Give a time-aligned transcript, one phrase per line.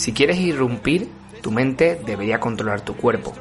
[0.00, 1.10] Si quieres irrumpir,
[1.42, 3.34] tu mente debería controlar tu cuerpo.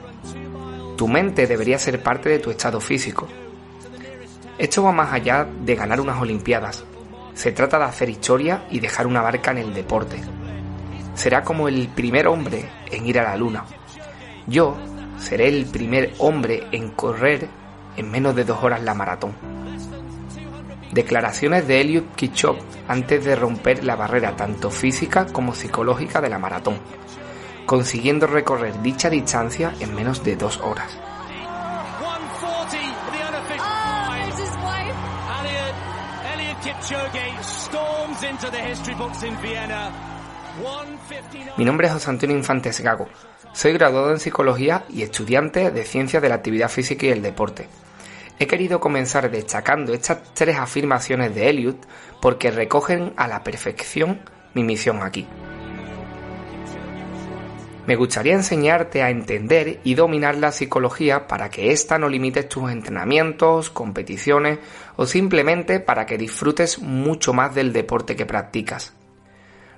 [0.98, 3.30] Tu mente debería ser parte de tu estado físico.
[4.58, 6.84] Esto va más allá de ganar unas Olimpiadas.
[7.34, 10.20] Se trata de hacer historia y dejar una barca en el deporte.
[11.14, 13.64] Será como el primer hombre en ir a la luna.
[14.46, 14.76] Yo
[15.18, 17.48] seré el primer hombre en correr
[17.96, 19.32] en menos de dos horas la maratón.
[20.92, 26.40] Declaraciones de Eliud Kichop antes de romper la barrera tanto física como psicológica de la
[26.40, 26.80] maratón,
[27.66, 30.98] consiguiendo recorrer dicha distancia en menos de dos horas.
[41.58, 43.08] Mi nombre es José Antonio Infantes Gago.
[43.53, 47.68] Soy graduado en psicología y estudiante de ciencias de la actividad física y el deporte.
[48.42, 51.86] He querido comenzar destacando estas tres afirmaciones de Eliot
[52.22, 54.22] porque recogen a la perfección
[54.54, 55.28] mi misión aquí.
[57.86, 62.72] Me gustaría enseñarte a entender y dominar la psicología para que ésta no limite tus
[62.72, 64.59] entrenamientos, competiciones
[64.96, 68.94] o simplemente para que disfrutes mucho más del deporte que practicas.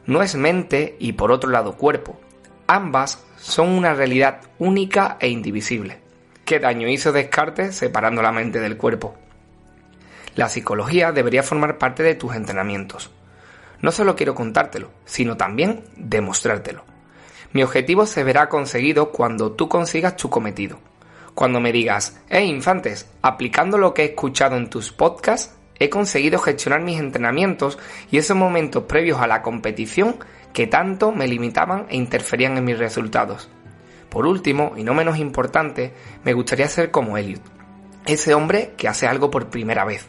[0.06, 2.20] No es mente y por otro lado cuerpo.
[2.68, 6.01] Ambas son una realidad única e indivisible
[6.52, 9.16] qué daño hizo Descartes separando la mente del cuerpo.
[10.36, 13.10] La psicología debería formar parte de tus entrenamientos.
[13.80, 16.84] No solo quiero contártelo, sino también demostrártelo.
[17.54, 20.78] Mi objetivo se verá conseguido cuando tú consigas tu cometido.
[21.36, 26.38] Cuando me digas, hey infantes, aplicando lo que he escuchado en tus podcasts, he conseguido
[26.38, 27.80] gestionar mis entrenamientos
[28.12, 30.18] y esos momentos previos a la competición
[30.52, 33.50] que tanto me limitaban e interferían en mis resultados.
[34.12, 35.94] Por último, y no menos importante,
[36.26, 37.42] me gustaría ser como Elliot,
[38.06, 40.06] ese hombre que hace algo por primera vez.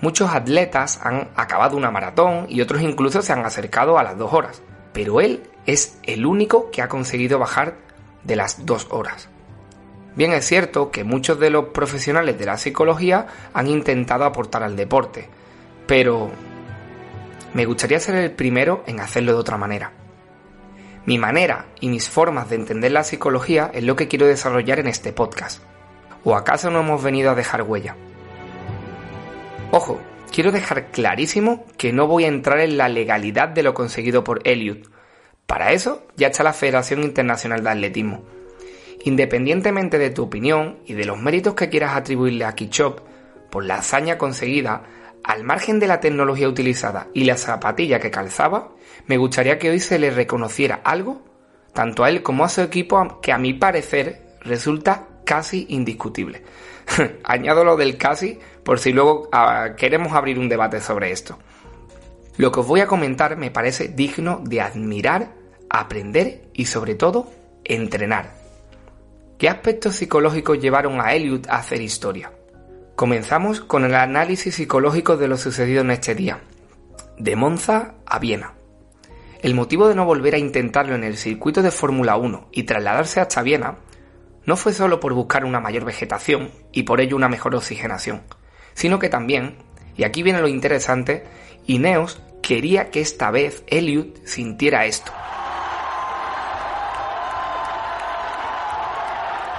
[0.00, 4.32] Muchos atletas han acabado una maratón y otros incluso se han acercado a las dos
[4.32, 7.76] horas, pero él es el único que ha conseguido bajar
[8.24, 9.28] de las dos horas.
[10.16, 14.74] Bien es cierto que muchos de los profesionales de la psicología han intentado aportar al
[14.74, 15.28] deporte,
[15.86, 16.32] pero
[17.52, 19.92] me gustaría ser el primero en hacerlo de otra manera.
[21.06, 24.86] Mi manera y mis formas de entender la psicología es lo que quiero desarrollar en
[24.86, 25.62] este podcast.
[26.24, 27.94] ¿O acaso no hemos venido a dejar huella?
[29.70, 30.00] Ojo,
[30.32, 34.40] quiero dejar clarísimo que no voy a entrar en la legalidad de lo conseguido por
[34.48, 34.88] Elliot.
[35.46, 38.24] Para eso ya está la Federación Internacional de Atletismo.
[39.04, 43.00] Independientemente de tu opinión y de los méritos que quieras atribuirle a Kichop
[43.50, 44.84] por la hazaña conseguida,
[45.24, 48.72] al margen de la tecnología utilizada y la zapatilla que calzaba,
[49.06, 51.22] me gustaría que hoy se le reconociera algo,
[51.72, 56.42] tanto a él como a su equipo, que a mi parecer resulta casi indiscutible.
[57.24, 61.38] Añado lo del casi por si luego ah, queremos abrir un debate sobre esto.
[62.36, 65.32] Lo que os voy a comentar me parece digno de admirar,
[65.70, 67.30] aprender y sobre todo
[67.64, 68.34] entrenar.
[69.38, 72.30] ¿Qué aspectos psicológicos llevaron a Elliot a hacer historia?
[72.96, 76.42] Comenzamos con el análisis psicológico de lo sucedido en este día,
[77.18, 78.54] de Monza a Viena.
[79.42, 83.18] El motivo de no volver a intentarlo en el circuito de Fórmula 1 y trasladarse
[83.18, 83.78] hasta Viena
[84.46, 88.22] no fue solo por buscar una mayor vegetación y por ello una mejor oxigenación,
[88.74, 89.56] sino que también,
[89.96, 91.24] y aquí viene lo interesante,
[91.66, 95.10] Ineos quería que esta vez Elliot sintiera esto.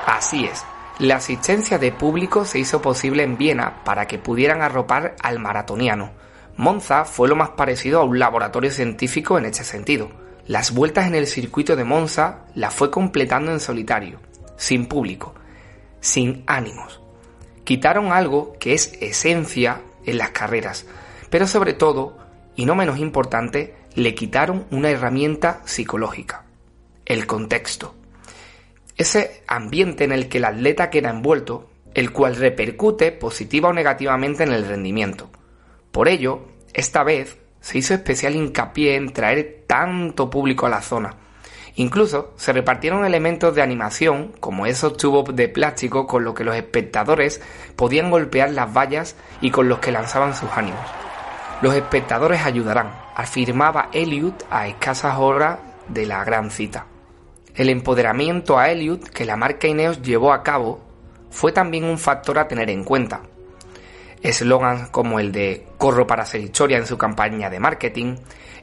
[0.05, 0.63] Así es,
[0.99, 6.11] la asistencia de público se hizo posible en Viena para que pudieran arropar al maratoniano.
[6.55, 10.09] Monza fue lo más parecido a un laboratorio científico en este sentido.
[10.47, 14.21] Las vueltas en el circuito de Monza las fue completando en solitario,
[14.55, 15.35] sin público,
[15.99, 17.01] sin ánimos.
[17.65, 20.85] Quitaron algo que es esencia en las carreras,
[21.29, 22.17] pero sobre todo,
[22.55, 26.45] y no menos importante, le quitaron una herramienta psicológica,
[27.05, 27.95] el contexto.
[28.97, 34.43] Ese ambiente en el que el atleta queda envuelto, el cual repercute positiva o negativamente
[34.43, 35.29] en el rendimiento.
[35.91, 41.15] Por ello, esta vez se hizo especial hincapié en traer tanto público a la zona.
[41.75, 46.55] Incluso se repartieron elementos de animación, como esos tubos de plástico con los que los
[46.55, 47.41] espectadores
[47.75, 50.79] podían golpear las vallas y con los que lanzaban sus ánimos.
[51.61, 55.59] Los espectadores ayudarán, afirmaba Elliot a escasas horas
[55.89, 56.85] de la gran cita.
[57.55, 60.81] El empoderamiento a Elliot que la marca Ineos llevó a cabo
[61.29, 63.21] fue también un factor a tener en cuenta,
[64.21, 68.15] Eslogans como el de Corro para hacer historia en su campaña de marketing,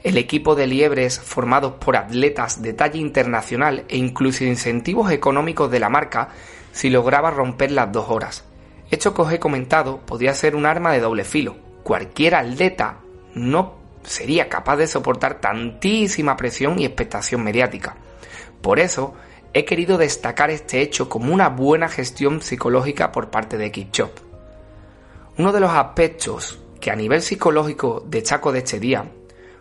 [0.03, 5.79] el equipo de liebres formados por atletas de talla internacional e incluso incentivos económicos de
[5.79, 6.29] la marca
[6.71, 8.43] si lograba romper las dos horas.
[8.91, 11.55] Hecho que os he comentado podía ser un arma de doble filo.
[11.83, 12.99] Cualquier atleta
[13.33, 17.95] no sería capaz de soportar tantísima presión y expectación mediática.
[18.63, 19.13] Por eso
[19.53, 24.17] he querido destacar este hecho como una buena gestión psicológica por parte de Kipchop.
[25.37, 29.11] Uno de los aspectos que a nivel psicológico destaco de este día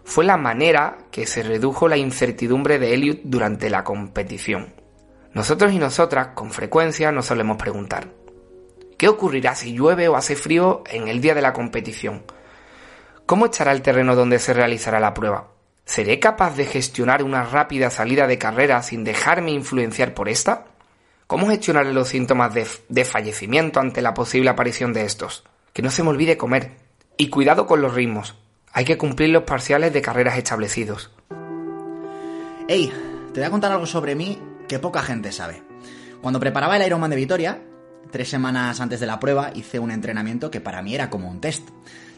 [0.05, 4.73] fue la manera que se redujo la incertidumbre de Elliot durante la competición.
[5.35, 8.07] Nosotros y nosotras con frecuencia nos solemos preguntar,
[8.97, 12.23] ¿qué ocurrirá si llueve o hace frío en el día de la competición?
[13.27, 15.49] ¿Cómo estará el terreno donde se realizará la prueba?
[15.85, 20.67] ¿Seré capaz de gestionar una rápida salida de carrera sin dejarme influenciar por esta?
[21.27, 25.45] ¿Cómo gestionaré los síntomas de, de fallecimiento ante la posible aparición de estos?
[25.73, 26.73] que no se me olvide comer.
[27.17, 28.37] Y cuidado con los ritmos.
[28.73, 31.11] Hay que cumplir los parciales de carreras establecidos.
[32.69, 32.93] Hey,
[33.33, 34.39] te voy a contar algo sobre mí
[34.69, 35.63] que poca gente sabe.
[36.21, 37.63] Cuando preparaba el Ironman de Vitoria,
[38.11, 41.41] tres semanas antes de la prueba, hice un entrenamiento que para mí era como un
[41.41, 41.69] test.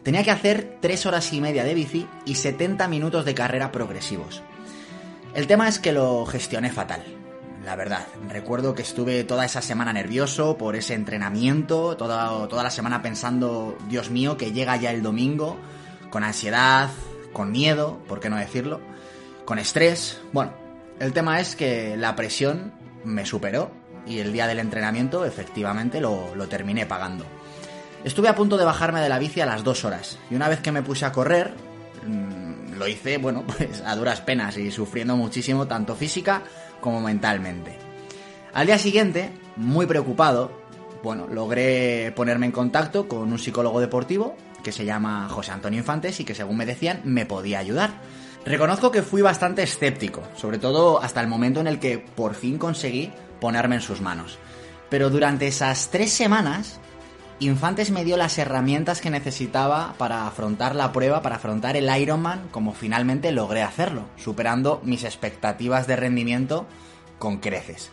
[0.05, 4.43] Tenía que hacer tres horas y media de bici y 70 minutos de carrera progresivos.
[5.35, 7.03] El tema es que lo gestioné fatal
[7.65, 8.07] la verdad.
[8.29, 13.77] Recuerdo que estuve toda esa semana nervioso por ese entrenamiento, toda, toda la semana pensando,
[13.89, 15.57] Dios mío, que llega ya el domingo,
[16.11, 16.91] con ansiedad,
[17.33, 18.81] con miedo, ¿por qué no decirlo?
[19.45, 20.21] Con estrés.
[20.33, 20.53] Bueno,
[21.01, 22.73] el tema es que la presión
[23.05, 23.71] me superó
[24.07, 27.25] y el día del entrenamiento efectivamente lo, lo terminé pagando.
[28.05, 30.61] Estuve a punto de bajarme de la bici a las dos horas y una vez
[30.61, 31.55] que me puse a correr,
[32.07, 36.43] mm, lo hice, bueno, pues a duras penas y sufriendo muchísimo, tanto física
[36.83, 37.79] como mentalmente.
[38.53, 40.53] Al día siguiente, muy preocupado,
[41.03, 46.21] bueno, logré ponerme en contacto con un psicólogo deportivo que se llama José Antonio Infantes
[46.21, 48.03] y que según me decían me podía ayudar.
[48.45, 52.59] Reconozco que fui bastante escéptico, sobre todo hasta el momento en el que por fin
[52.59, 53.11] conseguí
[53.41, 54.39] ponerme en sus manos.
[54.91, 56.81] Pero durante esas tres semanas,
[57.41, 62.49] Infantes me dio las herramientas que necesitaba para afrontar la prueba, para afrontar el Ironman,
[62.51, 66.67] como finalmente logré hacerlo, superando mis expectativas de rendimiento
[67.19, 67.91] con creces.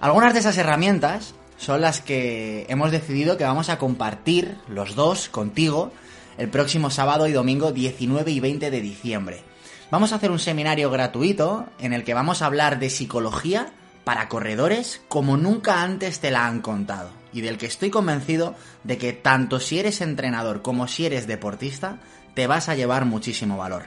[0.00, 5.30] Algunas de esas herramientas son las que hemos decidido que vamos a compartir los dos
[5.30, 5.90] contigo
[6.36, 9.42] el próximo sábado y domingo 19 y 20 de diciembre.
[9.90, 13.72] Vamos a hacer un seminario gratuito en el que vamos a hablar de psicología
[14.04, 18.54] para corredores como nunca antes te la han contado y del que estoy convencido
[18.84, 21.98] de que tanto si eres entrenador como si eres deportista,
[22.34, 23.84] te vas a llevar muchísimo valor.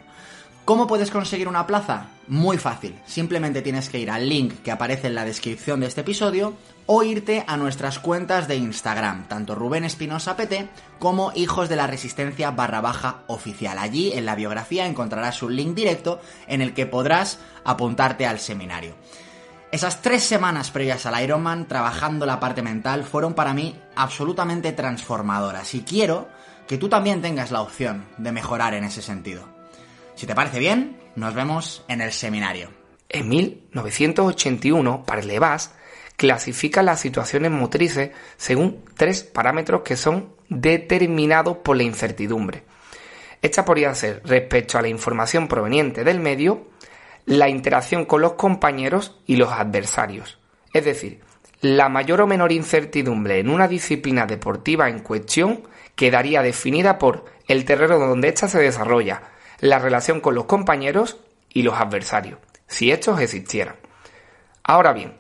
[0.66, 2.10] ¿Cómo puedes conseguir una plaza?
[2.28, 6.02] Muy fácil, simplemente tienes que ir al link que aparece en la descripción de este
[6.02, 6.54] episodio
[6.86, 10.70] o irte a nuestras cuentas de Instagram, tanto Rubén Espinosa PT
[11.00, 13.80] como Hijos de la Resistencia barra oficial.
[13.80, 18.96] Allí en la biografía encontrarás un link directo en el que podrás apuntarte al seminario.
[19.72, 25.74] Esas tres semanas previas al Ironman, trabajando la parte mental, fueron para mí absolutamente transformadoras
[25.76, 26.28] y quiero
[26.68, 29.48] que tú también tengas la opción de mejorar en ese sentido.
[30.16, 32.70] Si te parece bien, nos vemos en el seminario.
[33.08, 35.74] En 1981, Parlevas
[36.18, 42.66] clasifica las situaciones motrices según tres parámetros que son determinados por la incertidumbre.
[43.42, 46.68] Esta podría ser respecto a la información proveniente del medio,
[47.26, 50.40] la interacción con los compañeros y los adversarios.
[50.74, 51.22] Es decir,
[51.62, 55.62] la mayor o menor incertidumbre en una disciplina deportiva en cuestión
[55.96, 59.24] quedaría definida por el terreno donde ésta se desarrolla,
[59.60, 61.18] la relación con los compañeros
[61.50, 63.76] y los adversarios, si estos existieran.
[64.64, 65.14] Ahora bien,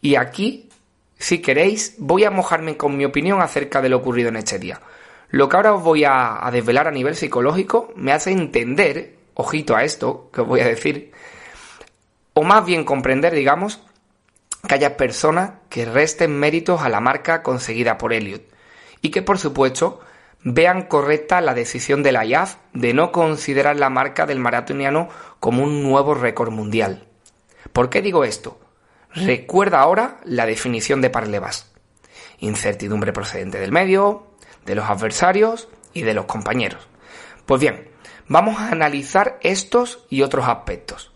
[0.00, 0.70] y aquí,
[1.18, 4.80] si queréis, voy a mojarme con mi opinión acerca de lo ocurrido en este día.
[5.28, 9.76] Lo que ahora os voy a, a desvelar a nivel psicológico me hace entender, ojito
[9.76, 11.12] a esto que os voy a decir,
[12.38, 13.80] o más bien comprender, digamos,
[14.68, 18.42] que haya personas que resten méritos a la marca conseguida por Elliot
[19.00, 20.00] y que por supuesto
[20.42, 25.08] vean correcta la decisión de la IAF de no considerar la marca del maratoniano
[25.40, 27.08] como un nuevo récord mundial.
[27.72, 28.60] ¿Por qué digo esto?
[29.14, 31.72] Recuerda ahora la definición de Parlevas.
[32.40, 34.26] Incertidumbre procedente del medio,
[34.66, 36.86] de los adversarios y de los compañeros.
[37.46, 37.88] Pues bien,
[38.28, 41.15] vamos a analizar estos y otros aspectos.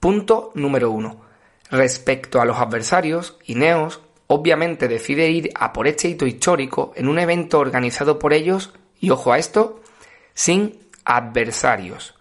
[0.00, 1.22] Punto número uno.
[1.70, 7.18] Respecto a los adversarios, Ineos obviamente decide ir a por este hito histórico en un
[7.18, 9.80] evento organizado por ellos, y ojo a esto,
[10.34, 12.14] sin adversarios.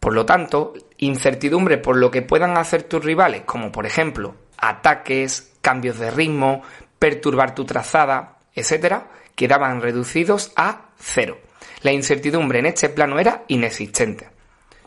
[0.00, 5.52] Por lo tanto, incertidumbre por lo que puedan hacer tus rivales, como por ejemplo ataques,
[5.60, 6.62] cambios de ritmo,
[6.98, 9.02] perturbar tu trazada, etc.,
[9.34, 11.38] quedaban reducidos a cero.
[11.82, 14.28] La incertidumbre en este plano era inexistente.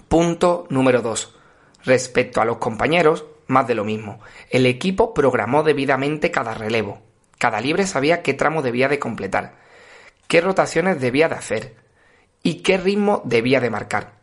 [0.08, 1.37] Punto número 2.
[1.88, 4.20] Respecto a los compañeros, más de lo mismo.
[4.50, 7.01] El equipo programó debidamente cada relevo.
[7.38, 9.56] Cada libre sabía qué tramo debía de completar,
[10.27, 11.75] qué rotaciones debía de hacer
[12.44, 14.15] y qué ritmo debía de marcar.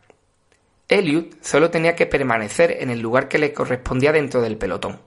[0.89, 5.01] Elliot solo tenía que permanecer en el lugar que le correspondía dentro del pelotón.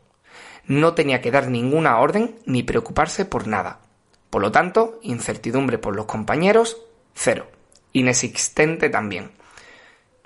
[0.66, 3.82] No tenía que dar ninguna orden ni preocuparse por nada.
[4.30, 6.76] Por lo tanto, incertidumbre por los compañeros,
[7.14, 7.46] cero.
[7.92, 9.30] Inexistente también.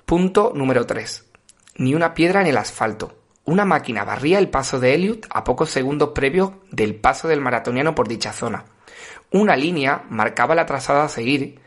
[0.07, 1.32] Punto número 3.
[1.75, 3.17] Ni una piedra en el asfalto.
[3.45, 7.95] Una máquina barría el paso de Elliot a pocos segundos previos del paso del maratoniano
[7.95, 8.65] por dicha zona.
[9.31, 11.59] Una línea marcaba la trazada a seguir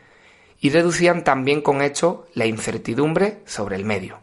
[0.59, 4.19] y reducían también con hecho la incertidumbre sobre el medio.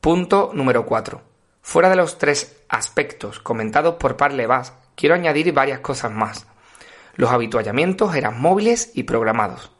[0.00, 1.22] Punto número 4.
[1.62, 6.46] Fuera de los tres aspectos comentados por Parlevas, quiero añadir varias cosas más.
[7.14, 9.70] Los habituallamientos eran móviles y programados.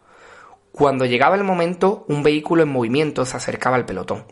[0.72, 4.24] Cuando llegaba el momento, un vehículo en movimiento se acercaba al pelotón.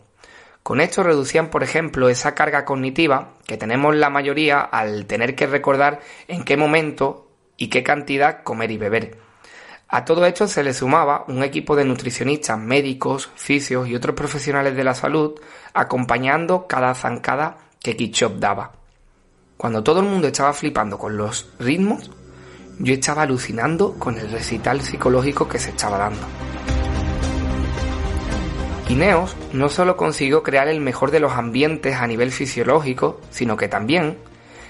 [0.67, 5.47] Con esto reducían, por ejemplo, esa carga cognitiva que tenemos la mayoría al tener que
[5.47, 9.17] recordar en qué momento y qué cantidad comer y beber.
[9.87, 14.75] A todo esto se le sumaba un equipo de nutricionistas, médicos, fisios y otros profesionales
[14.75, 15.39] de la salud
[15.73, 18.73] acompañando cada zancada que Kitchop daba.
[19.55, 22.11] Cuando todo el mundo estaba flipando con los ritmos,
[22.79, 26.56] yo estaba alucinando con el recital psicológico que se estaba dando.
[28.89, 33.67] Ineos no solo consiguió crear el mejor de los ambientes a nivel fisiológico, sino que
[33.67, 34.17] también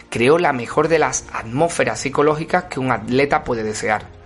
[0.09, 4.17] creó la mejor de las atmósferas psicológicas que un atleta puede desear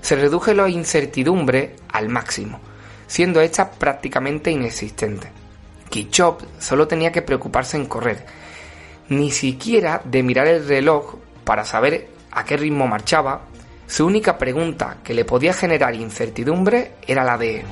[0.00, 2.60] se redujo la incertidumbre al máximo,
[3.06, 5.30] siendo esta prácticamente inexistente.
[5.88, 8.24] Kichop solo tenía que preocuparse en correr,
[9.08, 13.42] ni siquiera de mirar el reloj para saber a qué ritmo marchaba.
[13.86, 17.64] Su única pregunta que le podía generar incertidumbre era la de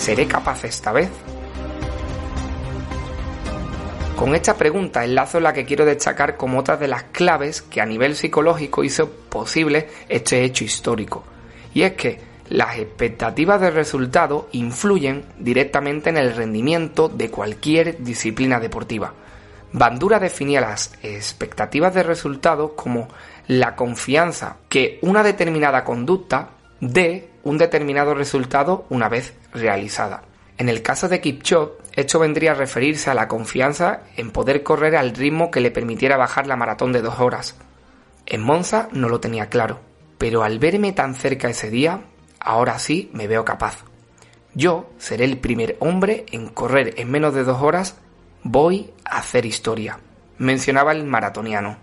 [0.00, 1.10] ¿Seré capaz esta vez?
[4.16, 7.86] Con esta pregunta enlazo la que quiero destacar como otra de las claves que a
[7.86, 11.22] nivel psicológico hizo posible este hecho histórico.
[11.74, 18.58] Y es que las expectativas de resultado influyen directamente en el rendimiento de cualquier disciplina
[18.58, 19.12] deportiva.
[19.70, 23.08] Bandura definía las expectativas de resultado como
[23.48, 30.22] la confianza que una determinada conducta dé un determinado resultado una vez realizada.
[30.58, 34.96] En el caso de Kipchoge, esto vendría a referirse a la confianza en poder correr
[34.96, 37.56] al ritmo que le permitiera bajar la maratón de dos horas.
[38.26, 39.80] En Monza no lo tenía claro,
[40.18, 42.02] pero al verme tan cerca ese día,
[42.38, 43.84] ahora sí me veo capaz.
[44.54, 47.96] Yo seré el primer hombre en correr en menos de dos horas,
[48.42, 49.98] voy a hacer historia,
[50.38, 51.78] mencionaba el maratoniano.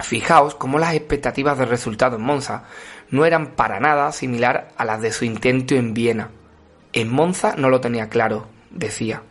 [0.00, 2.64] Fijaos cómo las expectativas de resultado en Monza
[3.10, 6.30] no eran para nada similar a las de su intento en Viena.
[6.96, 9.22] En Monza no lo tenía claro, decía.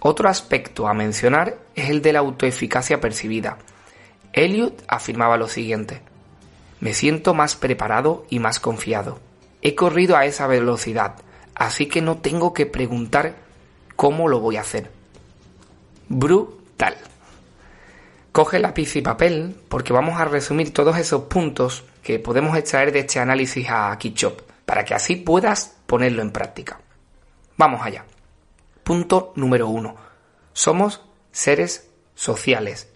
[0.00, 3.56] Otro aspecto a mencionar es el de la autoeficacia percibida.
[4.34, 6.02] Elliot afirmaba lo siguiente.
[6.80, 9.20] Me siento más preparado y más confiado.
[9.62, 11.14] He corrido a esa velocidad,
[11.54, 13.36] así que no tengo que preguntar
[13.96, 14.90] cómo lo voy a hacer.
[16.10, 16.98] Brutal.
[18.32, 22.98] Coge lápiz y papel porque vamos a resumir todos esos puntos que podemos extraer de
[22.98, 26.80] este análisis a Kitchop para que así puedas ponerlo en práctica.
[27.56, 28.04] Vamos allá.
[28.84, 29.96] Punto número uno.
[30.52, 31.02] Somos
[31.32, 32.88] seres sociales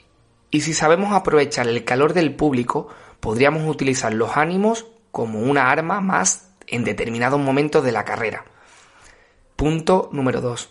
[0.51, 2.89] y si sabemos aprovechar el calor del público,
[3.21, 8.45] podríamos utilizar los ánimos como una arma más en determinados momentos de la carrera.
[9.57, 10.71] Punto número 2.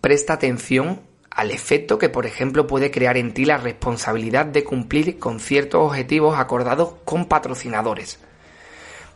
[0.00, 5.18] Presta atención al efecto que, por ejemplo, puede crear en ti la responsabilidad de cumplir
[5.18, 8.18] con ciertos objetivos acordados con patrocinadores.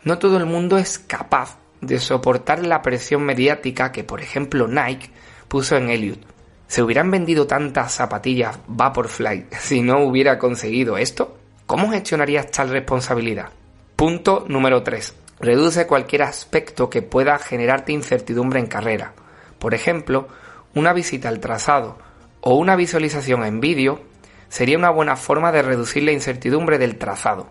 [0.03, 5.11] No todo el mundo es capaz de soportar la presión mediática que, por ejemplo, Nike
[5.49, 6.21] puso en Elliot.
[6.69, 11.37] ¿Se hubieran vendido tantas zapatillas Vaporfly si no hubiera conseguido esto?
[11.67, 13.51] ¿Cómo gestionarías tal responsabilidad?
[13.97, 15.15] Punto número 3.
[15.41, 19.13] Reduce cualquier aspecto que pueda generarte incertidumbre en carrera.
[19.59, 20.29] Por ejemplo,
[20.75, 21.99] una visita al trazado
[22.41, 24.01] o una visualización en vídeo
[24.49, 27.49] sería una buena forma de reducir la incertidumbre del trazado.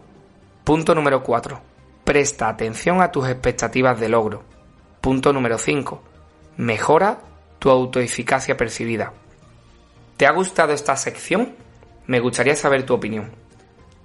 [0.63, 1.74] Punto número 4.
[2.05, 4.43] Presta atención a tus expectativas de logro.
[5.01, 6.03] Punto número 5.
[6.57, 7.17] Mejora
[7.57, 9.11] tu autoeficacia percibida.
[10.15, 11.55] ¿Te ha gustado esta sección?
[12.05, 13.31] Me gustaría saber tu opinión.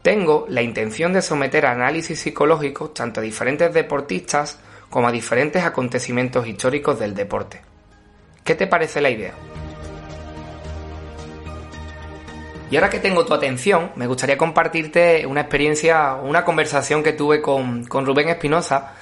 [0.00, 5.62] Tengo la intención de someter a análisis psicológicos tanto a diferentes deportistas como a diferentes
[5.62, 7.60] acontecimientos históricos del deporte.
[8.42, 9.34] ¿Qué te parece la idea?
[12.70, 17.42] Y ahora que tengo tu atención, me gustaría compartirte una experiencia, una conversación que tuve
[17.42, 18.94] con, Rubén Espinosa,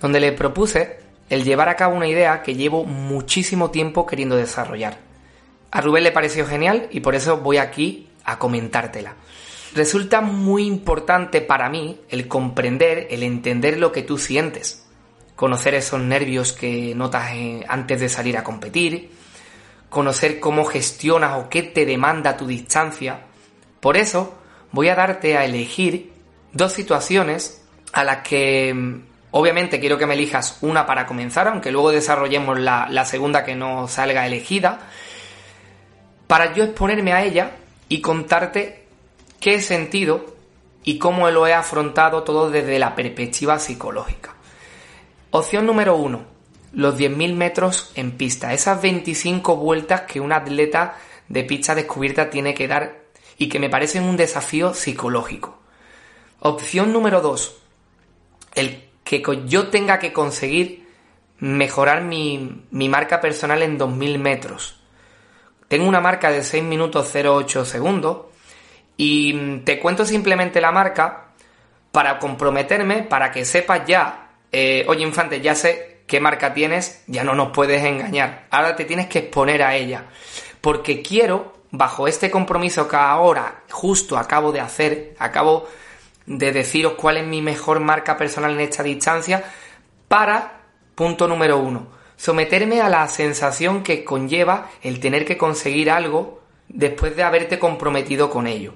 [0.00, 0.98] donde le propuse
[1.30, 4.98] el llevar a cabo una idea que llevo muchísimo tiempo queriendo desarrollar.
[5.70, 9.14] A Rubén le pareció genial y por eso voy aquí a comentártela.
[9.74, 14.86] Resulta muy importante para mí el comprender, el entender lo que tú sientes,
[15.34, 19.10] conocer esos nervios que notas eh, antes de salir a competir,
[19.94, 23.20] conocer cómo gestionas o qué te demanda tu distancia.
[23.80, 24.34] Por eso
[24.72, 26.12] voy a darte a elegir
[26.52, 31.70] dos situaciones a las que mm, obviamente quiero que me elijas una para comenzar, aunque
[31.70, 34.80] luego desarrollemos la, la segunda que no salga elegida,
[36.26, 37.52] para yo exponerme a ella
[37.88, 38.86] y contarte
[39.38, 40.34] qué he sentido
[40.82, 44.34] y cómo lo he afrontado todo desde la perspectiva psicológica.
[45.30, 46.33] Opción número uno,
[46.74, 50.96] los 10.000 metros en pista, esas 25 vueltas que un atleta
[51.28, 53.04] de pista descubierta tiene que dar
[53.38, 55.58] y que me parecen un desafío psicológico.
[56.40, 57.56] Opción número 2,
[58.54, 60.88] el que yo tenga que conseguir
[61.38, 64.80] mejorar mi, mi marca personal en 2.000 metros.
[65.68, 68.26] Tengo una marca de 6 minutos 08 segundos
[68.96, 71.28] y te cuento simplemente la marca
[71.90, 77.24] para comprometerme, para que sepas ya, eh, oye infante, ya sé qué marca tienes, ya
[77.24, 78.46] no nos puedes engañar.
[78.50, 80.06] Ahora te tienes que exponer a ella.
[80.60, 85.68] Porque quiero, bajo este compromiso que ahora justo acabo de hacer, acabo
[86.26, 89.44] de deciros cuál es mi mejor marca personal en esta distancia,
[90.08, 90.60] para,
[90.94, 97.16] punto número uno, someterme a la sensación que conlleva el tener que conseguir algo después
[97.16, 98.74] de haberte comprometido con ello.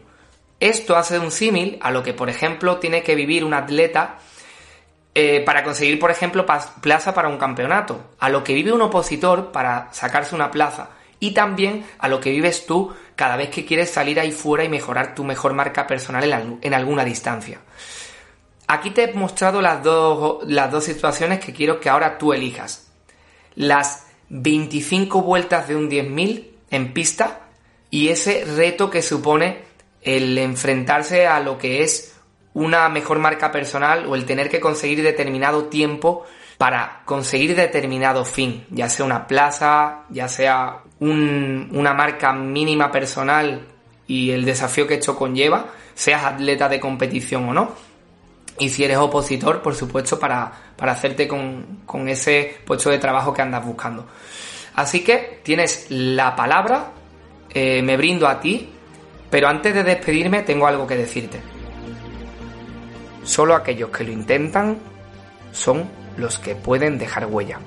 [0.60, 4.18] Esto hace un símil a lo que, por ejemplo, tiene que vivir un atleta
[5.14, 6.46] eh, para conseguir, por ejemplo,
[6.80, 10.90] plaza para un campeonato, a lo que vive un opositor para sacarse una plaza
[11.20, 14.68] y también a lo que vives tú cada vez que quieres salir ahí fuera y
[14.68, 17.60] mejorar tu mejor marca personal en, alguna distancia.
[18.68, 22.86] Aquí te he mostrado las dos, las dos situaciones que quiero que ahora tú elijas.
[23.56, 27.40] Las 25 vueltas de un 10.000 en pista
[27.90, 29.62] y ese reto que supone
[30.02, 32.17] el enfrentarse a lo que es
[32.58, 36.24] una mejor marca personal o el tener que conseguir determinado tiempo
[36.58, 43.64] para conseguir determinado fin, ya sea una plaza, ya sea una marca mínima personal
[44.08, 47.72] y el desafío que esto conlleva, seas atleta de competición o no.
[48.58, 53.64] Y si eres opositor, por supuesto, para, hacerte con, ese puesto de trabajo que andas
[53.64, 54.04] buscando.
[54.74, 56.90] Así que tienes la palabra,
[57.50, 58.68] eh, me brindo a ti,
[59.30, 61.40] pero antes de despedirme tengo algo que decirte.
[63.24, 64.78] Solo aquellos que lo intentan
[65.52, 65.84] son
[66.16, 67.58] los que pueden dejar huella.